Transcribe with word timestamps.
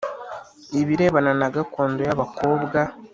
Ibirebana 0.81 1.31
na 1.39 1.47
gakondo 1.55 2.01
y 2.07 2.11
abakobwa 2.15 2.79